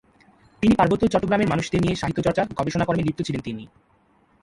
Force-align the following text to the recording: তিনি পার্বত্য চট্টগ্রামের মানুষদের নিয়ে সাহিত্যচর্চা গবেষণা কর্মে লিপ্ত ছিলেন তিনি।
তিনি 0.63 0.73
পার্বত্য 0.75 1.03
চট্টগ্রামের 1.07 1.49
মানুষদের 1.49 1.81
নিয়ে 1.81 1.95
সাহিত্যচর্চা 1.95 2.43
গবেষণা 2.57 2.85
কর্মে 2.85 3.03
লিপ্ত 3.03 3.21
ছিলেন 3.21 3.41
তিনি। 3.41 3.63